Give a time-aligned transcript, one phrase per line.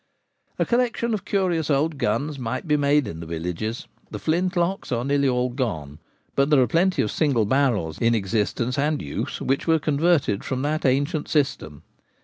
[0.57, 4.91] A collection of curious old guns might be made in the villages; the flint locks
[4.91, 5.99] are nearly all gone,
[6.35, 10.63] but there are plenty of single barrels in existence and use which were converted from
[10.63, 11.83] that ancient system.